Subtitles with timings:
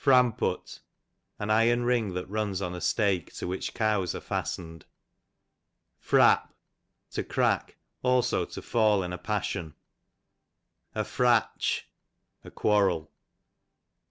[0.00, 0.80] Framput,
[1.38, 4.86] an iron ring that runs on a stake to which cows are fastened.
[6.02, 6.48] Frap,
[7.10, 9.74] to crack; also to fall in a passiori.
[10.94, 11.82] A Fratch,
[12.42, 13.12] a quarrel.